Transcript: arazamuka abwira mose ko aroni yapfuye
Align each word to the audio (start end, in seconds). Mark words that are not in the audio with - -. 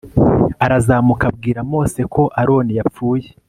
arazamuka 0.65 1.23
abwira 1.31 1.59
mose 1.71 1.99
ko 2.13 2.23
aroni 2.39 2.73
yapfuye 2.79 3.27